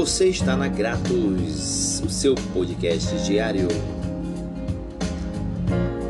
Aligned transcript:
Você 0.00 0.28
está 0.28 0.56
na 0.56 0.66
Gratos, 0.66 2.00
o 2.02 2.08
seu 2.08 2.34
podcast 2.54 3.14
diário. 3.22 3.68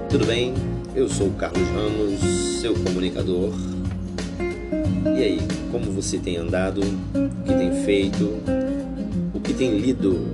Tudo 0.09 0.27
bem? 0.27 0.55
Eu 0.95 1.09
sou 1.09 1.27
o 1.27 1.33
Carlos 1.33 1.69
Ramos, 1.71 2.21
seu 2.61 2.73
comunicador. 2.73 3.53
E 5.19 5.25
aí, 5.25 5.41
como 5.73 5.91
você 5.91 6.19
tem 6.19 6.37
andado? 6.37 6.81
O 6.83 7.43
que 7.45 7.53
tem 7.53 7.85
feito? 7.85 8.39
O 9.35 9.41
que 9.41 9.53
tem 9.53 9.77
lido? 9.77 10.25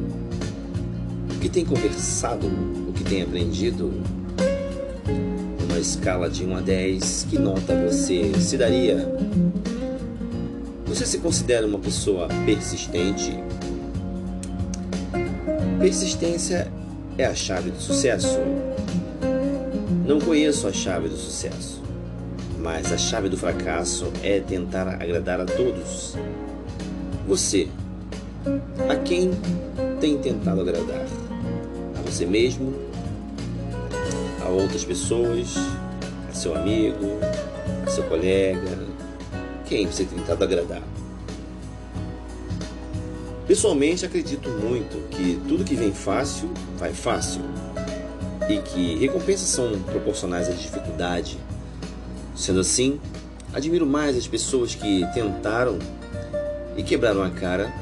O 1.35 1.39
que 1.41 1.49
tem 1.49 1.65
conversado? 1.65 2.47
O 2.47 2.93
que 2.93 3.05
tem 3.05 3.23
aprendido? 3.23 3.91
Numa 5.63 5.79
escala 5.79 6.29
de 6.29 6.45
1 6.45 6.57
a 6.57 6.61
10, 6.61 7.27
que 7.31 7.39
nota 7.39 7.75
você 7.89 8.35
se 8.39 8.59
daria? 8.59 8.99
Você 11.07 11.13
se 11.13 11.19
considera 11.19 11.65
uma 11.65 11.79
pessoa 11.79 12.27
persistente? 12.45 13.33
Persistência 15.79 16.67
é 17.17 17.25
a 17.25 17.33
chave 17.33 17.71
do 17.71 17.81
sucesso. 17.81 18.41
Não 20.05 20.19
conheço 20.21 20.67
a 20.67 20.73
chave 20.73 21.09
do 21.09 21.17
sucesso, 21.17 21.81
mas 22.59 22.93
a 22.93 22.99
chave 22.99 23.29
do 23.29 23.37
fracasso 23.37 24.11
é 24.21 24.41
tentar 24.41 24.89
agradar 25.01 25.41
a 25.41 25.45
todos. 25.45 26.17
Você, 27.29 27.69
a 28.91 28.97
quem 28.97 29.31
tem 30.01 30.19
tentado 30.19 30.61
agradar? 30.61 31.07
A 31.97 32.03
você 32.03 32.27
mesmo? 32.27 32.75
A 34.45 34.49
outras 34.49 34.85
pessoas? 34.85 35.55
A 36.29 36.35
seu 36.35 36.57
amigo? 36.57 37.21
A 37.87 37.91
seu 37.91 38.03
colega? 38.03 38.77
Quem 39.67 39.87
você 39.87 40.05
tem 40.05 40.19
tentado 40.19 40.43
agradar? 40.43 40.83
Pessoalmente, 43.47 44.05
acredito 44.05 44.49
muito 44.49 45.09
que 45.09 45.41
tudo 45.47 45.63
que 45.63 45.77
vem 45.77 45.93
fácil, 45.93 46.51
vai 46.77 46.93
fácil. 46.93 47.43
E 48.49 48.59
que 48.59 48.97
recompensas 48.97 49.49
são 49.49 49.79
proporcionais 49.83 50.49
à 50.49 50.53
dificuldade. 50.53 51.39
Sendo 52.35 52.61
assim, 52.61 53.01
admiro 53.53 53.87
mais 53.87 54.17
as 54.17 54.27
pessoas 54.27 54.75
que 54.75 55.07
tentaram 55.15 55.79
e 56.77 56.83
quebraram 56.83 57.23
a 57.23 57.31
cara 57.31 57.73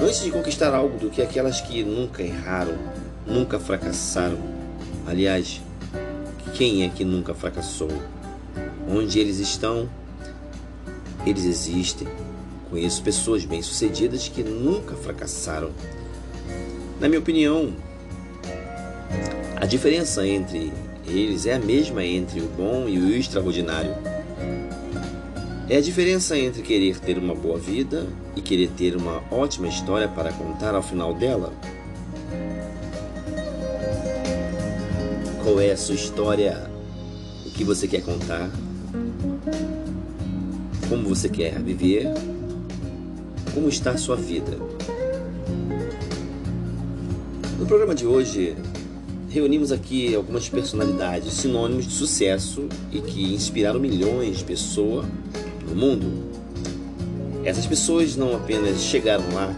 antes 0.00 0.22
de 0.22 0.30
conquistar 0.30 0.74
algo 0.74 0.98
do 0.98 1.10
que 1.10 1.22
aquelas 1.22 1.60
que 1.60 1.84
nunca 1.84 2.22
erraram, 2.22 2.76
nunca 3.26 3.58
fracassaram. 3.58 4.38
Aliás, 5.06 5.60
quem 6.54 6.84
é 6.84 6.88
que 6.88 7.04
nunca 7.04 7.34
fracassou? 7.34 7.90
Onde 8.88 9.18
eles 9.18 9.38
estão, 9.38 9.88
eles 11.24 11.44
existem. 11.44 12.08
Conheço 12.70 13.02
pessoas 13.02 13.44
bem-sucedidas 13.44 14.28
que 14.28 14.44
nunca 14.44 14.94
fracassaram. 14.94 15.72
Na 17.00 17.08
minha 17.08 17.18
opinião, 17.18 17.74
a 19.56 19.66
diferença 19.66 20.24
entre 20.24 20.72
eles 21.04 21.46
é 21.46 21.54
a 21.54 21.58
mesma 21.58 22.04
entre 22.04 22.40
o 22.40 22.46
bom 22.46 22.88
e 22.88 22.96
o 22.96 23.10
extraordinário. 23.14 23.92
É 25.68 25.76
a 25.78 25.80
diferença 25.80 26.38
entre 26.38 26.62
querer 26.62 27.00
ter 27.00 27.18
uma 27.18 27.34
boa 27.34 27.58
vida 27.58 28.06
e 28.36 28.40
querer 28.40 28.70
ter 28.70 28.94
uma 28.96 29.20
ótima 29.32 29.66
história 29.66 30.08
para 30.08 30.32
contar 30.32 30.74
ao 30.74 30.82
final 30.82 31.12
dela. 31.12 31.52
Qual 35.42 35.60
é 35.60 35.72
a 35.72 35.76
sua 35.76 35.96
história? 35.96 36.70
O 37.46 37.50
que 37.50 37.64
você 37.64 37.88
quer 37.88 38.02
contar? 38.02 38.48
Como 40.88 41.08
você 41.08 41.28
quer 41.28 41.60
viver? 41.60 42.12
Como 43.52 43.68
está 43.68 43.96
sua 43.96 44.14
vida? 44.14 44.56
No 47.58 47.66
programa 47.66 47.96
de 47.96 48.06
hoje, 48.06 48.56
reunimos 49.28 49.72
aqui 49.72 50.14
algumas 50.14 50.48
personalidades 50.48 51.32
sinônimos 51.32 51.86
de 51.86 51.92
sucesso 51.92 52.68
e 52.92 53.00
que 53.00 53.34
inspiraram 53.34 53.80
milhões 53.80 54.38
de 54.38 54.44
pessoas 54.44 55.04
no 55.68 55.74
mundo. 55.74 56.30
Essas 57.44 57.66
pessoas 57.66 58.14
não 58.14 58.36
apenas 58.36 58.82
chegaram 58.82 59.24
lá, 59.34 59.52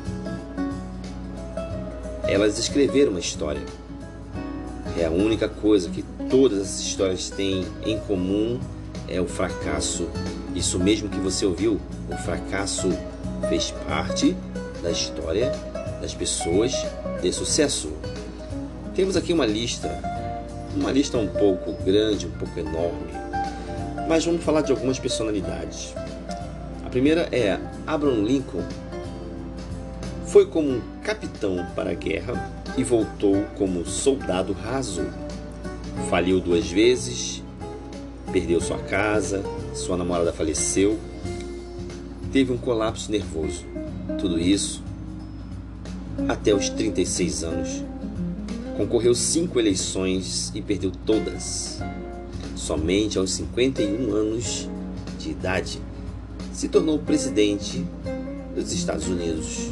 elas 2.22 2.58
escreveram 2.58 3.10
uma 3.10 3.20
história. 3.20 3.62
É 4.98 5.04
a 5.04 5.10
única 5.10 5.50
coisa 5.50 5.90
que 5.90 6.02
todas 6.30 6.60
essas 6.60 6.80
histórias 6.80 7.28
têm 7.28 7.66
em 7.84 7.98
comum 7.98 8.58
é 9.06 9.20
o 9.20 9.26
fracasso. 9.26 10.08
Isso 10.54 10.78
mesmo 10.78 11.10
que 11.10 11.18
você 11.18 11.44
ouviu, 11.44 11.78
o 12.10 12.16
fracasso 12.16 12.88
fez 13.48 13.70
parte 13.86 14.36
da 14.82 14.90
história 14.90 15.52
das 16.00 16.14
pessoas 16.14 16.74
de 17.20 17.32
sucesso. 17.32 17.92
Temos 18.94 19.16
aqui 19.16 19.32
uma 19.32 19.46
lista, 19.46 19.88
uma 20.76 20.90
lista 20.90 21.16
um 21.16 21.28
pouco 21.28 21.72
grande, 21.84 22.26
um 22.26 22.30
pouco 22.32 22.58
enorme, 22.58 23.12
mas 24.08 24.24
vamos 24.24 24.42
falar 24.42 24.62
de 24.62 24.72
algumas 24.72 24.98
personalidades. 24.98 25.94
A 26.84 26.90
primeira 26.90 27.28
é 27.32 27.58
Abraham 27.86 28.24
Lincoln. 28.24 28.64
Foi 30.26 30.46
como 30.46 30.68
um 30.68 30.82
capitão 31.02 31.64
para 31.74 31.90
a 31.90 31.94
guerra 31.94 32.50
e 32.76 32.82
voltou 32.82 33.44
como 33.56 33.86
soldado 33.86 34.52
raso. 34.52 35.06
Faliu 36.08 36.40
duas 36.40 36.70
vezes, 36.70 37.42
perdeu 38.32 38.60
sua 38.60 38.78
casa, 38.78 39.42
sua 39.74 39.96
namorada 39.96 40.32
faleceu 40.32 40.98
teve 42.32 42.50
um 42.52 42.56
colapso 42.56 43.12
nervoso. 43.12 43.64
Tudo 44.18 44.40
isso 44.40 44.82
até 46.28 46.54
os 46.54 46.68
36 46.70 47.44
anos. 47.44 47.84
Concorreu 48.76 49.14
cinco 49.14 49.60
eleições 49.60 50.50
e 50.54 50.62
perdeu 50.62 50.90
todas. 51.04 51.80
Somente 52.56 53.18
aos 53.18 53.32
51 53.32 54.12
anos 54.12 54.68
de 55.18 55.30
idade 55.30 55.78
se 56.52 56.68
tornou 56.68 56.98
presidente 56.98 57.84
dos 58.54 58.72
Estados 58.72 59.08
Unidos. 59.08 59.70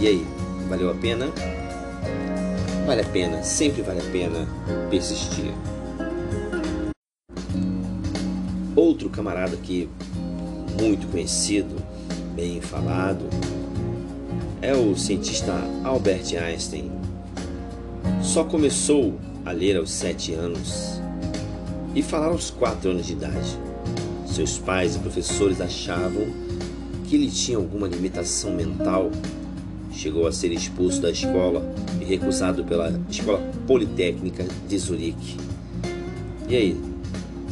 E 0.00 0.06
aí, 0.06 0.26
valeu 0.68 0.90
a 0.90 0.94
pena? 0.94 1.26
Vale 2.86 3.02
a 3.02 3.04
pena, 3.04 3.42
sempre 3.42 3.82
vale 3.82 4.00
a 4.00 4.10
pena 4.10 4.48
persistir. 4.88 5.52
Outro 8.98 9.10
camarada 9.10 9.56
que 9.56 9.88
muito 10.82 11.06
conhecido, 11.06 11.76
bem 12.34 12.60
falado, 12.60 13.26
é 14.60 14.74
o 14.74 14.96
cientista 14.96 15.52
Albert 15.84 16.34
Einstein. 16.36 16.90
Só 18.20 18.42
começou 18.42 19.14
a 19.46 19.52
ler 19.52 19.76
aos 19.76 19.92
sete 19.92 20.32
anos 20.34 21.00
e 21.94 22.02
falar 22.02 22.26
aos 22.26 22.50
quatro 22.50 22.90
anos 22.90 23.06
de 23.06 23.12
idade. 23.12 23.56
Seus 24.26 24.58
pais 24.58 24.96
e 24.96 24.98
professores 24.98 25.60
achavam 25.60 26.26
que 27.04 27.14
ele 27.14 27.30
tinha 27.30 27.56
alguma 27.56 27.86
limitação 27.86 28.52
mental. 28.52 29.12
Chegou 29.92 30.26
a 30.26 30.32
ser 30.32 30.50
expulso 30.50 31.00
da 31.00 31.12
escola 31.12 31.64
e 32.00 32.04
recusado 32.04 32.64
pela 32.64 33.00
Escola 33.08 33.38
Politécnica 33.64 34.44
de 34.68 34.76
Zurique. 34.76 35.36
E 36.48 36.56
aí, 36.56 36.87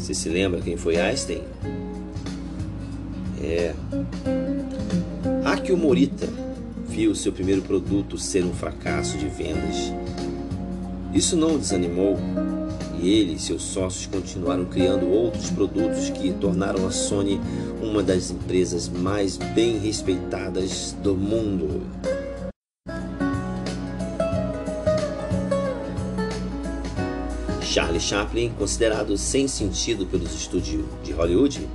você 0.07 0.15
se 0.15 0.29
lembra 0.29 0.61
quem 0.61 0.77
foi 0.77 0.97
Einstein? 0.99 1.43
É. 3.43 3.75
Akio 5.45 5.77
Morita 5.77 6.29
viu 6.89 7.13
seu 7.13 7.33
primeiro 7.33 7.61
produto 7.61 8.17
ser 8.17 8.45
um 8.45 8.53
fracasso 8.55 9.19
de 9.19 9.27
vendas. 9.27 9.93
Isso 11.13 11.37
não 11.37 11.57
o 11.57 11.59
desanimou 11.59 12.17
e 13.03 13.11
ele 13.11 13.33
e 13.35 13.39
seus 13.41 13.63
sócios 13.63 14.07
continuaram 14.07 14.65
criando 14.67 15.09
outros 15.09 15.51
produtos 15.51 16.09
que 16.11 16.33
tornaram 16.35 16.87
a 16.87 16.93
Sony 16.93 17.41
uma 17.83 18.01
das 18.01 18.31
empresas 18.31 18.89
mais 18.89 19.37
bem 19.37 19.77
respeitadas 19.77 20.95
do 21.03 21.17
mundo. 21.17 21.83
Charlie 27.77 28.01
Chaplin, 28.01 28.55
considerado 28.59 29.19
sem 29.19 29.47
sentido 29.47 30.07
pelos 30.07 30.35
estúdios 30.35 30.83
de 31.05 31.13
Hollywood, 31.13 31.69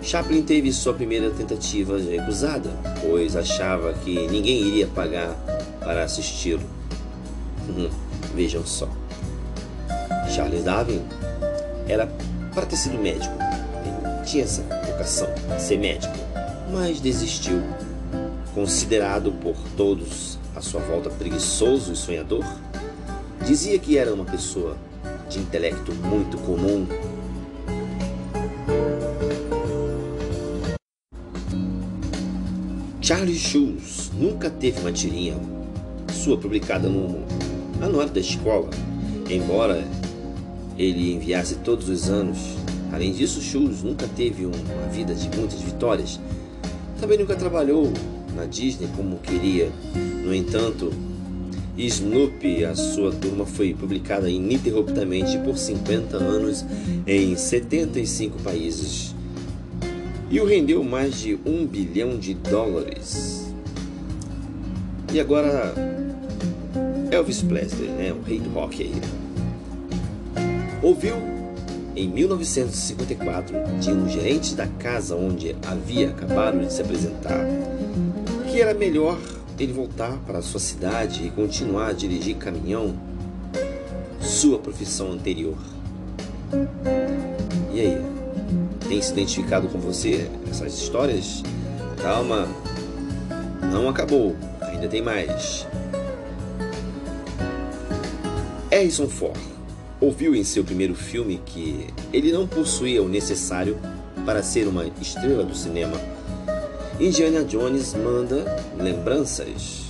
Chaplin 0.00 0.40
teve 0.40 0.72
sua 0.72 0.94
primeira 0.94 1.28
tentativa 1.28 1.98
recusada, 1.98 2.70
pois 3.02 3.36
achava 3.36 3.92
que 3.92 4.26
ninguém 4.28 4.62
iria 4.62 4.86
pagar 4.86 5.28
para 5.80 6.04
assisti-lo. 6.04 6.62
Hum, 7.68 7.90
vejam 8.34 8.64
só. 8.64 8.88
Charles 10.34 10.64
Darwin 10.64 11.02
era 11.86 12.06
para 12.54 12.64
ter 12.64 12.76
sido 12.76 12.96
médico, 12.96 13.34
ele 13.84 14.24
tinha 14.24 14.44
essa 14.44 14.62
vocação, 14.86 15.28
ser 15.58 15.76
médico, 15.76 16.16
mas 16.72 16.98
desistiu. 16.98 17.62
Considerado 18.54 19.30
por 19.32 19.54
todos 19.76 20.38
à 20.56 20.62
sua 20.62 20.80
volta 20.80 21.10
preguiçoso 21.10 21.92
e 21.92 21.96
sonhador, 21.96 22.42
dizia 23.46 23.78
que 23.78 23.98
era 23.98 24.14
uma 24.14 24.24
pessoa 24.24 24.78
de 25.30 25.38
intelecto 25.38 25.94
muito 25.94 26.36
comum. 26.38 26.86
Charlie 33.00 33.38
Schulz 33.38 34.10
nunca 34.14 34.50
teve 34.50 34.80
uma 34.80 34.92
tirinha 34.92 35.36
sua 36.12 36.36
publicada 36.36 36.88
no 36.88 37.24
anuário 37.80 38.12
da 38.12 38.20
escola, 38.20 38.68
embora 39.28 39.82
ele 40.76 41.12
enviasse 41.14 41.56
todos 41.56 41.88
os 41.88 42.10
anos. 42.10 42.38
Além 42.92 43.12
disso, 43.12 43.40
Schulz 43.40 43.82
nunca 43.82 44.06
teve 44.08 44.44
uma 44.44 44.88
vida 44.92 45.14
de 45.14 45.28
muitas 45.36 45.60
vitórias. 45.60 46.18
Também 47.00 47.16
nunca 47.16 47.36
trabalhou 47.36 47.90
na 48.34 48.44
Disney 48.46 48.88
como 48.96 49.18
queria. 49.18 49.70
No 50.24 50.34
entanto, 50.34 50.92
Snoopy, 51.76 52.64
a 52.64 52.74
sua 52.74 53.12
turma, 53.12 53.46
foi 53.46 53.74
publicada 53.74 54.28
ininterruptamente 54.28 55.38
por 55.38 55.56
50 55.56 56.16
anos 56.16 56.64
em 57.06 57.36
75 57.36 58.38
países 58.42 59.14
e 60.30 60.40
o 60.40 60.44
rendeu 60.44 60.84
mais 60.84 61.20
de 61.20 61.38
um 61.44 61.66
bilhão 61.66 62.16
de 62.16 62.34
dólares. 62.34 63.52
E 65.12 65.18
agora, 65.18 65.74
Elvis 67.10 67.42
Presley, 67.42 67.88
né, 67.88 68.12
o 68.12 68.22
rei 68.22 68.38
do 68.38 68.50
rock 68.50 68.82
aí, 68.82 68.92
ouviu 70.82 71.16
em 71.96 72.08
1954 72.08 73.56
de 73.80 73.90
um 73.90 74.08
gerente 74.08 74.54
da 74.54 74.66
casa 74.66 75.16
onde 75.16 75.56
havia 75.66 76.10
acabado 76.10 76.60
de 76.60 76.72
se 76.72 76.80
apresentar 76.80 77.44
que 78.50 78.60
era 78.60 78.72
melhor 78.72 79.18
ele 79.62 79.74
voltar 79.74 80.16
para 80.26 80.40
sua 80.40 80.58
cidade 80.58 81.26
e 81.26 81.30
continuar 81.30 81.88
a 81.88 81.92
dirigir 81.92 82.36
caminhão, 82.36 82.94
sua 84.18 84.58
profissão 84.58 85.12
anterior. 85.12 85.58
E 87.72 87.80
aí? 87.80 87.98
Tem 88.88 89.00
se 89.02 89.12
identificado 89.12 89.68
com 89.68 89.78
você 89.78 90.28
essas 90.50 90.72
histórias? 90.78 91.42
Calma, 92.00 92.48
não 93.70 93.88
acabou, 93.88 94.34
ainda 94.62 94.88
tem 94.88 95.02
mais. 95.02 95.66
Harrison 98.70 99.08
Ford 99.08 99.38
ouviu 100.00 100.34
em 100.34 100.42
seu 100.42 100.64
primeiro 100.64 100.94
filme 100.94 101.40
que 101.44 101.86
ele 102.12 102.32
não 102.32 102.46
possuía 102.46 103.02
o 103.02 103.08
necessário 103.08 103.78
para 104.24 104.42
ser 104.42 104.66
uma 104.66 104.86
estrela 105.00 105.44
do 105.44 105.54
cinema 105.54 105.98
Indiana 107.00 107.42
Jones 107.42 107.94
manda 107.94 108.44
lembranças. 108.76 109.86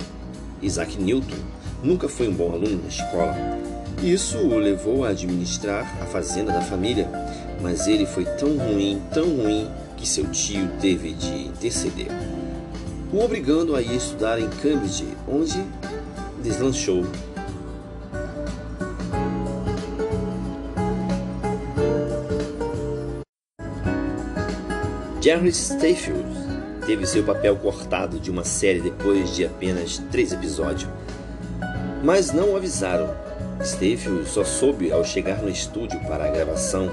Isaac 0.61 0.97
Newton 0.97 1.35
nunca 1.83 2.07
foi 2.07 2.29
um 2.29 2.33
bom 2.33 2.53
aluno 2.53 2.81
na 2.81 2.87
escola. 2.87 3.35
Isso 4.01 4.37
o 4.37 4.57
levou 4.57 5.03
a 5.03 5.09
administrar 5.09 6.01
a 6.01 6.05
fazenda 6.05 6.53
da 6.53 6.61
família, 6.61 7.09
mas 7.61 7.85
ele 7.85 8.05
foi 8.05 8.23
tão 8.23 8.57
ruim, 8.57 9.01
tão 9.13 9.25
ruim, 9.25 9.69
que 9.97 10.07
seu 10.07 10.25
tio 10.31 10.69
teve 10.79 11.11
de 11.11 11.47
interceder, 11.47 12.07
o 13.11 13.19
obrigando 13.19 13.75
a 13.75 13.81
ir 13.81 13.97
estudar 13.97 14.39
em 14.39 14.49
Cambridge, 14.61 15.05
onde 15.27 15.61
deslanchou. 16.41 17.03
Jerry 25.21 25.49
Stayfield 25.49 26.40
teve 26.85 27.05
seu 27.05 27.23
papel 27.23 27.55
cortado 27.55 28.19
de 28.19 28.31
uma 28.31 28.43
série 28.43 28.81
depois 28.81 29.35
de 29.35 29.45
apenas 29.45 29.99
três 30.11 30.31
episódios. 30.31 30.89
Mas 32.03 32.31
não 32.31 32.51
o 32.51 32.55
avisaram. 32.55 33.09
Steve 33.63 34.25
só 34.25 34.43
soube 34.43 34.91
ao 34.91 35.03
chegar 35.03 35.41
no 35.41 35.49
estúdio 35.49 35.99
para 36.01 36.25
a 36.25 36.29
gravação. 36.31 36.89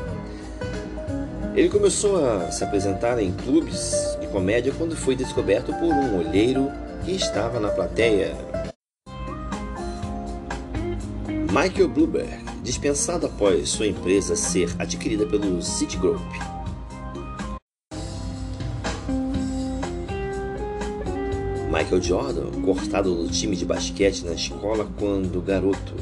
Ele 1.55 1.69
começou 1.69 2.25
a 2.25 2.51
se 2.51 2.63
apresentar 2.63 3.19
em 3.19 3.33
clubes 3.33 4.17
de 4.21 4.27
comédia 4.29 4.73
quando 4.77 4.95
foi 4.95 5.17
descoberto 5.17 5.73
por 5.73 5.93
um 5.93 6.19
olheiro 6.19 6.71
que 7.05 7.13
estava 7.13 7.59
na 7.59 7.69
plateia. 7.69 8.37
Michael 11.51 11.89
Bloomberg, 11.89 12.45
dispensado 12.63 13.27
após 13.27 13.71
sua 13.71 13.87
empresa 13.87 14.37
ser 14.37 14.71
adquirida 14.79 15.27
pelo 15.27 15.63
Citigroup. 15.63 16.21
Michael 21.79 22.03
Jordan, 22.03 22.51
cortado 22.65 23.15
do 23.15 23.29
time 23.31 23.55
de 23.55 23.65
basquete 23.65 24.25
na 24.25 24.33
escola 24.33 24.91
quando 24.99 25.41
garoto. 25.41 25.95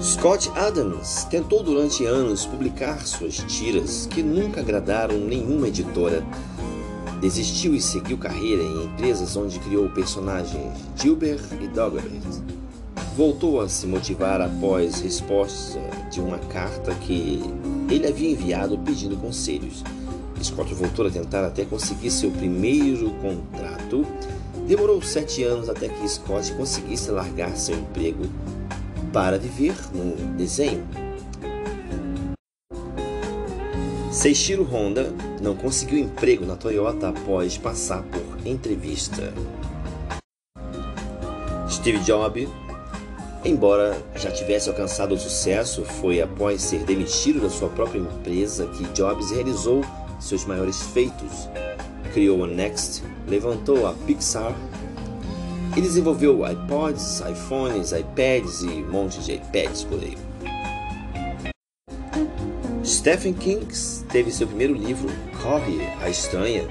Scott 0.00 0.48
Adams 0.54 1.24
tentou 1.24 1.64
durante 1.64 2.06
anos 2.06 2.46
publicar 2.46 3.04
suas 3.04 3.38
tiras 3.48 4.06
que 4.06 4.22
nunca 4.22 4.60
agradaram 4.60 5.18
nenhuma 5.18 5.66
editora. 5.66 6.24
Desistiu 7.20 7.74
e 7.74 7.80
seguiu 7.80 8.16
carreira 8.16 8.62
em 8.62 8.84
empresas 8.84 9.36
onde 9.36 9.58
criou 9.58 9.88
personagens 9.88 10.72
Gilbert 10.96 11.42
e 11.60 11.66
Douglas. 11.66 12.44
Voltou 13.16 13.60
a 13.60 13.68
se 13.68 13.88
motivar 13.88 14.40
após 14.40 15.00
resposta 15.00 15.80
de 16.12 16.20
uma 16.20 16.38
carta 16.38 16.94
que 16.94 17.42
ele 17.90 18.06
havia 18.06 18.30
enviado 18.30 18.78
pedindo 18.78 19.16
conselhos. 19.16 19.82
Scott 20.42 20.72
voltou 20.74 21.06
a 21.06 21.10
tentar 21.10 21.44
até 21.44 21.64
conseguir 21.64 22.10
seu 22.10 22.30
primeiro 22.30 23.10
contrato. 23.14 24.06
Demorou 24.66 25.00
sete 25.02 25.42
anos 25.42 25.68
até 25.68 25.88
que 25.88 26.08
Scott 26.08 26.52
conseguisse 26.54 27.10
largar 27.10 27.56
seu 27.56 27.76
emprego 27.76 28.24
para 29.12 29.38
viver 29.38 29.74
no 29.92 30.14
desenho. 30.36 30.86
Seishiro 34.10 34.62
Honda 34.62 35.12
não 35.40 35.56
conseguiu 35.56 35.98
emprego 35.98 36.44
na 36.44 36.54
Toyota 36.54 37.08
após 37.08 37.56
passar 37.56 38.02
por 38.02 38.46
entrevista. 38.46 39.32
Steve 41.68 41.98
Jobs, 42.00 42.48
embora 43.44 43.96
já 44.14 44.30
tivesse 44.30 44.68
alcançado 44.68 45.14
o 45.14 45.18
sucesso, 45.18 45.82
foi 45.84 46.20
após 46.20 46.60
ser 46.60 46.84
demitido 46.84 47.40
da 47.40 47.48
sua 47.48 47.70
própria 47.70 47.98
empresa 47.98 48.66
que 48.66 48.84
Jobs 48.92 49.30
realizou 49.30 49.82
seus 50.22 50.44
maiores 50.44 50.80
feitos. 50.80 51.48
Criou 52.12 52.44
a 52.44 52.46
Next, 52.46 53.02
levantou 53.26 53.86
a 53.86 53.92
Pixar 53.92 54.54
e 55.76 55.80
desenvolveu 55.80 56.40
iPods, 56.46 57.20
iPhones, 57.20 57.92
iPads 57.92 58.62
e 58.62 58.66
um 58.66 58.90
monte 58.90 59.20
de 59.20 59.32
iPads 59.32 59.84
por 59.84 59.98
aí. 59.98 60.16
Stephen 62.84 63.32
King 63.32 63.66
teve 64.10 64.30
seu 64.30 64.46
primeiro 64.46 64.74
livro, 64.74 65.08
Corre 65.42 65.80
a 66.00 66.08
Estranha, 66.08 66.68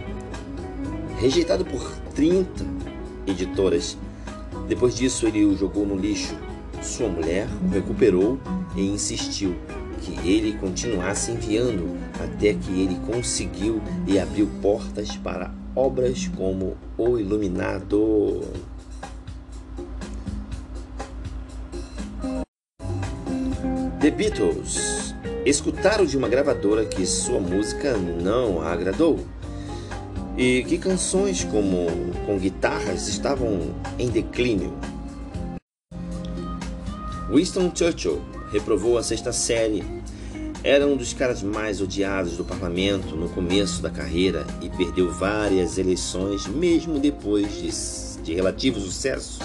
rejeitado 1.17 1.65
por 1.65 1.81
30 2.15 2.65
editoras. 3.25 3.97
Depois 4.67 4.95
disso, 4.95 5.27
ele 5.27 5.45
o 5.45 5.57
jogou 5.57 5.85
no 5.85 5.95
lixo. 5.95 6.35
Sua 6.81 7.09
mulher 7.09 7.47
o 7.65 7.73
recuperou 7.73 8.39
e 8.75 8.81
insistiu 8.87 9.55
que 10.01 10.27
ele 10.27 10.53
continuasse 10.57 11.31
enviando 11.31 11.97
até 12.19 12.53
que 12.53 12.81
ele 12.81 12.99
conseguiu 13.05 13.81
e 14.07 14.19
abriu 14.19 14.49
portas 14.61 15.15
para 15.15 15.53
obras 15.75 16.27
como 16.35 16.75
O 16.97 17.17
Iluminado. 17.17 18.41
The 23.99 24.09
Beatles 24.09 25.13
escutaram 25.45 26.05
de 26.05 26.17
uma 26.17 26.27
gravadora 26.27 26.85
que 26.85 27.05
sua 27.05 27.39
música 27.39 27.95
não 27.97 28.61
a 28.61 28.71
agradou 28.71 29.19
e 30.37 30.63
que 30.63 30.77
canções 30.77 31.43
como 31.43 31.87
com 32.25 32.37
guitarras 32.39 33.07
estavam 33.07 33.75
em 33.99 34.09
declínio. 34.09 34.73
Winston 37.29 37.71
Churchill 37.73 38.21
reprovou 38.51 38.97
a 38.97 39.03
sexta 39.03 39.31
série. 39.31 39.83
Era 40.63 40.85
um 40.85 40.95
dos 40.95 41.13
caras 41.13 41.41
mais 41.41 41.81
odiados 41.81 42.37
do 42.37 42.45
parlamento 42.45 43.15
no 43.15 43.29
começo 43.29 43.81
da 43.81 43.89
carreira 43.89 44.45
e 44.61 44.69
perdeu 44.69 45.11
várias 45.11 45.77
eleições, 45.77 46.45
mesmo 46.45 46.99
depois 46.99 47.47
de, 47.55 48.23
de 48.23 48.33
relativo 48.35 48.79
sucesso. 48.79 49.39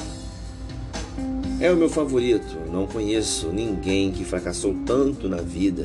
É 1.59 1.73
o 1.73 1.77
meu 1.77 1.89
favorito. 1.89 2.59
Não 2.71 2.87
conheço 2.87 3.49
ninguém 3.49 4.13
que 4.13 4.25
fracassou 4.25 4.75
tanto 4.85 5.27
na 5.27 5.39
vida 5.39 5.85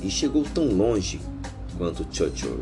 e 0.00 0.08
chegou 0.08 0.44
tão 0.54 0.66
longe 0.68 1.20
quanto 1.76 2.06
Churchill. 2.10 2.60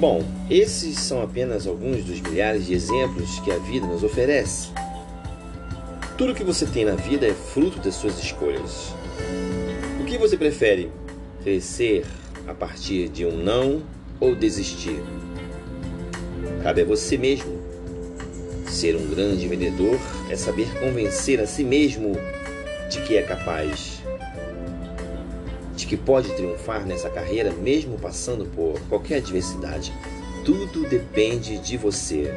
Bom, 0.00 0.24
esses 0.48 0.98
são 0.98 1.20
apenas 1.20 1.66
alguns 1.66 2.02
dos 2.02 2.22
milhares 2.22 2.64
de 2.64 2.72
exemplos 2.72 3.38
que 3.40 3.52
a 3.52 3.58
vida 3.58 3.86
nos 3.86 4.02
oferece. 4.02 4.70
Tudo 6.16 6.34
que 6.34 6.42
você 6.42 6.64
tem 6.64 6.86
na 6.86 6.94
vida 6.94 7.26
é 7.26 7.34
fruto 7.34 7.78
das 7.80 7.96
suas 7.96 8.18
escolhas. 8.18 8.94
O 10.00 10.04
que 10.06 10.16
você 10.16 10.38
prefere? 10.38 10.90
Crescer 11.42 12.06
a 12.48 12.54
partir 12.54 13.10
de 13.10 13.26
um 13.26 13.42
não 13.44 13.82
ou 14.18 14.34
desistir? 14.34 15.02
Cabe 16.62 16.80
a 16.80 16.84
você 16.86 17.18
mesmo. 17.18 17.60
Ser 18.66 18.96
um 18.96 19.06
grande 19.06 19.46
vendedor 19.46 19.98
é 20.30 20.34
saber 20.34 20.80
convencer 20.80 21.38
a 21.40 21.46
si 21.46 21.62
mesmo 21.62 22.16
de 22.88 23.02
que 23.02 23.18
é 23.18 23.22
capaz, 23.22 23.99
de 25.80 25.86
que 25.86 25.96
pode 25.96 26.30
triunfar 26.34 26.84
nessa 26.86 27.08
carreira 27.08 27.50
mesmo 27.50 27.98
passando 27.98 28.44
por 28.44 28.78
qualquer 28.88 29.16
adversidade. 29.16 29.92
Tudo 30.44 30.86
depende 30.88 31.58
de 31.58 31.76
você. 31.76 32.30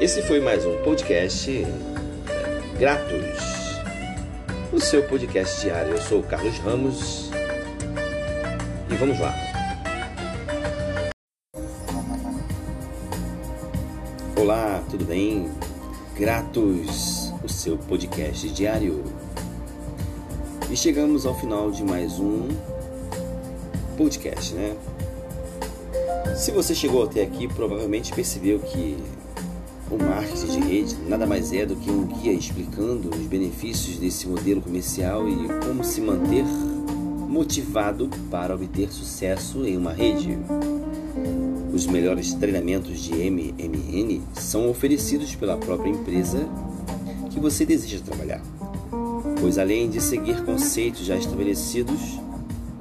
Esse 0.00 0.22
foi 0.22 0.40
mais 0.40 0.66
um 0.66 0.76
podcast 0.82 1.64
Gratos, 2.78 3.38
o 4.72 4.80
seu 4.80 5.04
podcast 5.04 5.60
diário. 5.60 5.92
Eu 5.92 6.02
sou 6.02 6.20
o 6.20 6.22
Carlos 6.24 6.58
Ramos 6.58 7.30
e 8.90 8.94
vamos 8.96 9.20
lá. 9.20 9.32
Olá, 14.36 14.84
tudo 14.90 15.04
bem? 15.04 15.48
Gratos, 16.16 17.32
o 17.42 17.48
seu 17.48 17.76
podcast 17.76 18.48
diário. 18.50 19.02
E 20.70 20.76
chegamos 20.76 21.26
ao 21.26 21.34
final 21.34 21.72
de 21.72 21.82
mais 21.82 22.20
um 22.20 22.46
podcast, 23.96 24.54
né? 24.54 24.76
Se 26.36 26.52
você 26.52 26.72
chegou 26.72 27.02
até 27.02 27.22
aqui, 27.22 27.48
provavelmente 27.48 28.12
percebeu 28.12 28.60
que 28.60 28.96
o 29.90 29.98
marketing 30.00 30.46
de 30.46 30.60
rede 30.60 30.96
nada 31.08 31.26
mais 31.26 31.52
é 31.52 31.66
do 31.66 31.74
que 31.74 31.90
um 31.90 32.06
guia 32.06 32.32
explicando 32.32 33.10
os 33.10 33.26
benefícios 33.26 33.96
desse 33.96 34.28
modelo 34.28 34.62
comercial 34.62 35.28
e 35.28 35.48
como 35.66 35.82
se 35.82 36.00
manter 36.00 36.44
motivado 37.28 38.08
para 38.30 38.54
obter 38.54 38.88
sucesso 38.92 39.66
em 39.66 39.76
uma 39.76 39.92
rede. 39.92 40.38
Os 41.74 41.86
melhores 41.86 42.32
treinamentos 42.34 43.00
de 43.00 43.12
MMN 43.14 44.22
são 44.34 44.70
oferecidos 44.70 45.34
pela 45.34 45.56
própria 45.56 45.90
empresa 45.90 46.46
que 47.30 47.40
você 47.40 47.66
deseja 47.66 47.98
trabalhar, 47.98 48.40
pois 49.40 49.58
além 49.58 49.90
de 49.90 50.00
seguir 50.00 50.44
conceitos 50.44 51.04
já 51.04 51.16
estabelecidos 51.16 52.20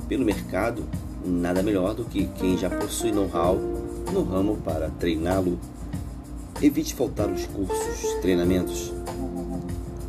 pelo 0.08 0.24
mercado, 0.24 0.86
nada 1.26 1.64
melhor 1.64 1.96
do 1.96 2.06
que 2.06 2.28
quem 2.36 2.56
já 2.56 2.70
possui 2.70 3.12
know-how 3.12 3.58
no 4.14 4.22
ramo 4.24 4.58
para 4.58 4.92
treiná-lo 4.92 5.58
Evite 6.62 6.94
faltar 6.94 7.30
os 7.30 7.46
cursos, 7.48 8.14
treinamentos, 8.22 8.94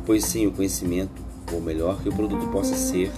pois 0.05 0.23
sem 0.23 0.47
o 0.47 0.51
conhecimento, 0.51 1.21
ou 1.51 1.59
melhor 1.59 2.01
que 2.01 2.07
o 2.07 2.15
produto 2.15 2.47
possa 2.47 2.75
ser, 2.75 3.11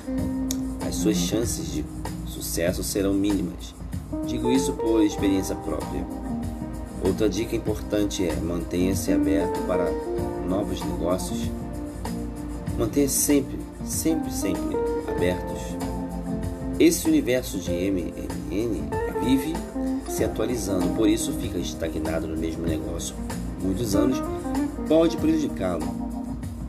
as 0.88 0.96
suas 0.96 1.18
chances 1.18 1.72
de 1.72 1.86
sucesso 2.26 2.84
serão 2.84 3.14
mínimas. 3.14 3.77
Digo 4.26 4.52
isso 4.52 4.74
por 4.74 5.04
experiência 5.04 5.56
própria. 5.56 6.06
Outra 7.04 7.30
dica 7.30 7.56
importante 7.56 8.28
é 8.28 8.36
mantenha-se 8.36 9.12
aberto 9.12 9.60
para 9.68 9.90
novos 10.48 10.84
negócios. 10.84 11.50
Mantenha 12.78 13.10
sempre, 13.10 13.58
sempre, 13.86 14.32
sempre 14.32 14.78
abertos. 15.08 15.62
Esse 16.80 17.08
universo 17.08 17.58
de 17.58 17.72
MMN 17.72 18.90
vive 19.24 19.54
se 20.08 20.24
atualizando, 20.24 20.88
por 20.96 21.10
isso 21.10 21.34
fica 21.34 21.58
estagnado 21.58 22.28
no 22.28 22.38
mesmo 22.38 22.66
negócio 22.66 23.16
muitos 23.62 23.96
anos, 23.96 24.22
pode 24.88 25.18
prejudicá-lo. 25.18 25.86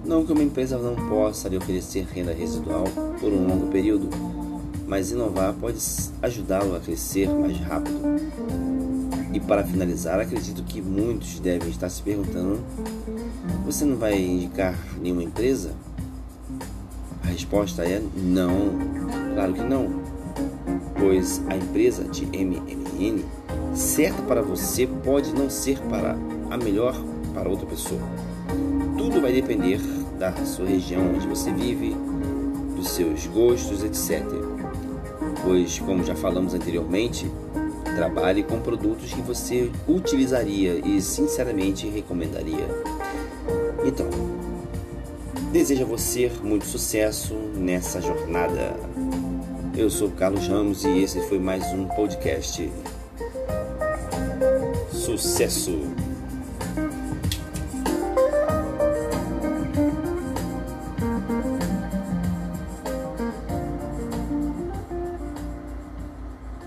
Não 0.05 0.25
que 0.25 0.33
uma 0.33 0.43
empresa 0.43 0.79
não 0.79 0.95
possa 1.09 1.49
lhe 1.49 1.57
oferecer 1.57 2.07
renda 2.13 2.33
residual 2.33 2.85
por 3.21 3.33
um 3.33 3.47
longo 3.47 3.67
período, 3.67 4.09
mas 4.89 5.11
inovar 5.11 5.53
pode 5.53 5.79
ajudá-lo 6.23 6.75
a 6.75 6.81
crescer 6.81 7.29
mais 7.29 7.59
rápido. 7.59 8.01
E 9.33 9.39
para 9.39 9.63
finalizar, 9.63 10.19
acredito 10.19 10.63
que 10.65 10.81
muitos 10.81 11.39
devem 11.39 11.69
estar 11.69 11.91
se 11.91 12.03
perguntando: 12.03 12.59
você 13.65 13.85
não 13.85 13.97
vai 13.97 14.19
indicar 14.19 14.75
nenhuma 15.01 15.23
empresa? 15.23 15.73
A 17.23 17.27
resposta 17.29 17.85
é 17.85 18.03
não, 18.17 18.79
claro 19.35 19.53
que 19.53 19.63
não, 19.63 20.03
pois 20.99 21.43
a 21.49 21.57
empresa 21.57 22.05
de 22.05 22.25
MMN 22.25 23.23
certa 23.75 24.23
para 24.23 24.41
você 24.41 24.87
pode 24.87 25.33
não 25.35 25.51
ser 25.51 25.79
para 25.83 26.17
a 26.51 26.57
melhor 26.57 26.97
para 27.35 27.49
outra 27.49 27.67
pessoa. 27.67 28.01
Tudo 28.97 29.21
vai 29.21 29.33
depender 29.33 29.79
da 30.19 30.33
sua 30.45 30.67
região 30.67 31.15
onde 31.15 31.29
você 31.29 31.53
vive, 31.53 31.95
dos 32.75 32.89
seus 32.89 33.27
gostos, 33.27 33.85
etc. 33.85 34.58
Pois, 35.43 35.79
como 35.79 36.05
já 36.05 36.15
falamos 36.15 36.55
anteriormente, 36.55 37.31
trabalhe 37.97 38.43
com 38.43 38.61
produtos 38.61 39.13
que 39.13 39.21
você 39.21 39.71
utilizaria 39.87 40.79
e 40.85 41.01
sinceramente 41.01 41.89
recomendaria. 41.89 42.67
Então, 43.85 44.09
desejo 45.53 45.83
a 45.83 45.87
você 45.87 46.31
muito 46.43 46.67
sucesso 46.67 47.35
nessa 47.55 48.01
jornada. 48.01 48.77
Eu 49.77 49.89
sou 49.89 50.11
Carlos 50.11 50.47
Ramos 50.47 50.85
e 50.85 51.03
esse 51.03 51.21
foi 51.29 51.39
mais 51.39 51.65
um 51.73 51.87
podcast. 51.87 52.71
Sucesso! 54.93 56.08